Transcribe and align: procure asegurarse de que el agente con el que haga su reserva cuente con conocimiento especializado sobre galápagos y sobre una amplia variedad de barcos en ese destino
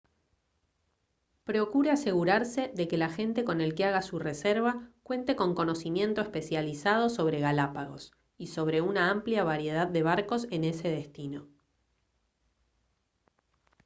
procure 1.43 1.91
asegurarse 1.91 2.71
de 2.73 2.87
que 2.87 2.95
el 2.95 3.03
agente 3.03 3.43
con 3.43 3.61
el 3.61 3.75
que 3.75 3.85
haga 3.85 4.01
su 4.01 4.17
reserva 4.17 4.89
cuente 5.03 5.35
con 5.35 5.53
conocimiento 5.53 6.21
especializado 6.21 7.07
sobre 7.07 7.39
galápagos 7.39 8.11
y 8.39 8.47
sobre 8.47 8.81
una 8.81 9.11
amplia 9.11 9.43
variedad 9.43 9.85
de 9.87 10.01
barcos 10.01 10.47
en 10.49 10.63
ese 10.63 10.87
destino 10.89 11.47